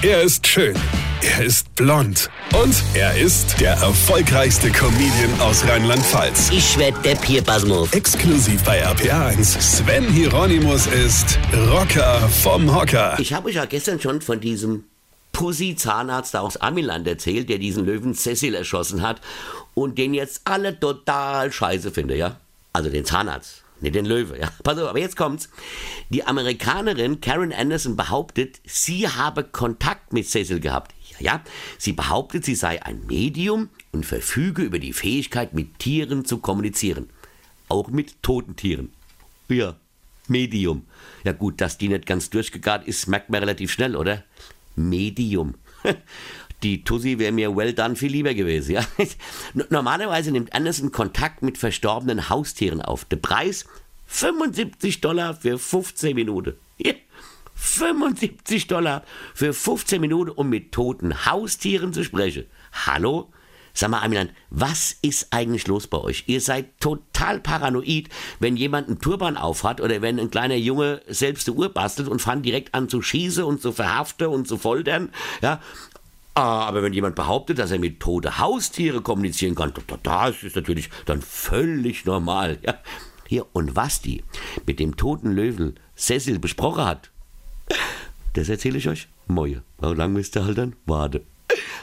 [0.00, 0.76] Er ist schön.
[1.22, 2.30] Er ist blond.
[2.54, 6.50] Und er ist der erfolgreichste Comedian aus Rheinland-Pfalz.
[6.52, 7.92] Ich werd der Pierpasmus.
[7.92, 9.60] Exklusiv bei RPA1.
[9.60, 11.36] Sven Hieronymus ist
[11.72, 13.18] Rocker vom Hocker.
[13.18, 14.84] Ich habe euch ja gestern schon von diesem
[15.32, 19.20] Pussy-Zahnarzt aus Amiland erzählt, der diesen Löwen Cecil erschossen hat
[19.74, 22.36] und den jetzt alle total scheiße finde, ja?
[22.72, 23.64] Also den Zahnarzt.
[23.80, 24.50] Nicht den Löwe, ja.
[24.62, 25.48] Pass auf, aber jetzt kommt's.
[26.10, 30.94] Die Amerikanerin Karen Anderson behauptet, sie habe Kontakt mit Cecil gehabt.
[31.10, 31.44] Ja, ja.
[31.78, 37.10] Sie behauptet, sie sei ein Medium und verfüge über die Fähigkeit, mit Tieren zu kommunizieren.
[37.68, 38.92] Auch mit toten Tieren.
[39.48, 39.76] Ja,
[40.28, 40.86] Medium.
[41.24, 44.24] Ja gut, dass die nicht ganz durchgegart ist, merkt man relativ schnell, oder?
[44.76, 45.54] Medium.
[46.62, 48.84] Die Tussi wäre mir well done viel lieber gewesen, ja.
[49.70, 53.04] Normalerweise nimmt Anderson Kontakt mit verstorbenen Haustieren auf.
[53.04, 53.64] Der Preis
[54.06, 56.54] 75 Dollar für 15 Minuten.
[56.78, 56.94] Ja.
[57.54, 62.46] 75 Dollar für 15 Minuten, um mit toten Haustieren zu sprechen.
[62.72, 63.30] Hallo?
[63.78, 66.24] Sag mal, Amiland, was ist eigentlich los bei euch?
[66.26, 68.08] Ihr seid total paranoid,
[68.40, 72.20] wenn jemand einen Turban aufhat oder wenn ein kleiner Junge selbst eine Uhr bastelt und
[72.20, 75.10] fangt direkt an zu schießen und zu verhaften und zu foltern.
[75.42, 75.60] Ja,
[76.34, 80.90] Ah, aber wenn jemand behauptet, dass er mit tote Haustiere kommunizieren kann, das ist natürlich
[81.06, 82.58] dann völlig normal.
[82.62, 82.74] Ja.
[83.28, 84.24] Hier, und was die
[84.66, 87.10] mit dem toten Löwen Cecil besprochen hat,
[88.32, 89.62] das erzähle ich euch morgen.
[89.80, 91.20] Wie lange müsst ihr halt dann warten?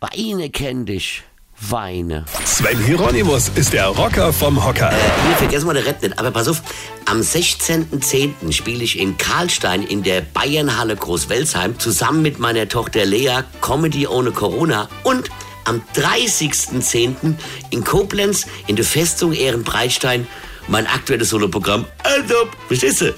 [0.00, 1.24] Weine kenn dich.
[1.60, 2.24] Weine.
[2.44, 4.90] Sven Hieronymus ist der Rocker vom Hocker.
[4.90, 6.18] Hier vergessen wir der nicht.
[6.18, 6.62] Aber pass auf,
[7.06, 8.52] am 16.10.
[8.52, 14.30] spiele ich in Karlstein in der Bayernhalle Großwelsheim zusammen mit meiner Tochter Lea Comedy ohne
[14.30, 15.30] Corona und
[15.64, 17.34] am 30.10.
[17.70, 20.26] in Koblenz in der Festung Ehrenbreitstein
[20.68, 21.86] mein aktuelles Soloprogramm.
[22.02, 22.34] Also,
[22.68, 23.14] verstehst du?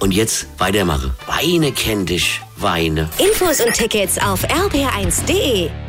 [0.00, 1.14] Und jetzt weitermache.
[1.26, 3.08] Weine kenn dich, Weine.
[3.18, 5.83] Infos und Tickets auf rb1.de.